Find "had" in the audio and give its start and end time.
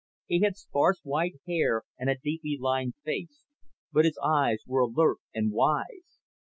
0.39-0.57